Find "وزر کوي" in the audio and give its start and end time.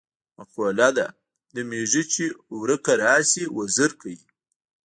3.57-4.19